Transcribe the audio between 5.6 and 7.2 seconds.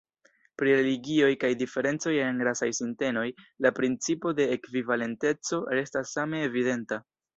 restas same evidenta.